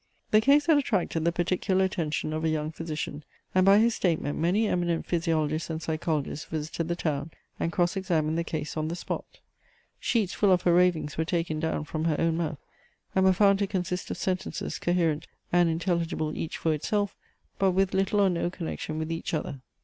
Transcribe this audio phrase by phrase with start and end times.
[0.31, 4.39] The case had attracted the particular attention of a young physician, and by his statement
[4.39, 8.95] many eminent physiologists and psychologists visited the town, and cross examined the case on the
[8.95, 9.25] spot.
[9.99, 12.57] Sheets full of her ravings were taken down from her own mouth,
[13.13, 17.15] and were found to consist of sentences, coherent and intelligible each for itself,
[17.59, 19.61] but with little or no connection with each other.